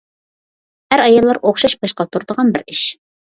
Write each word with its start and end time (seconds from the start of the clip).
ئەر-ئاياللار 0.95 1.39
ئوخشاش 1.49 1.77
باش 1.83 1.95
قاتۇرىدىغان 2.01 2.49
بىر 2.57 2.65
ئىش. 2.75 2.83